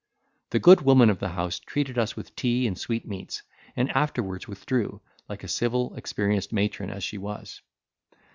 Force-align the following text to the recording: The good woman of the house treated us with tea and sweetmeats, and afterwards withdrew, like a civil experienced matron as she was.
The 0.49 0.57
good 0.57 0.81
woman 0.81 1.11
of 1.11 1.19
the 1.19 1.29
house 1.29 1.59
treated 1.59 1.99
us 1.99 2.15
with 2.15 2.35
tea 2.35 2.65
and 2.65 2.75
sweetmeats, 2.75 3.43
and 3.75 3.91
afterwards 3.91 4.47
withdrew, 4.47 4.99
like 5.29 5.43
a 5.43 5.47
civil 5.47 5.93
experienced 5.95 6.51
matron 6.51 6.89
as 6.89 7.03
she 7.03 7.19
was. 7.19 7.61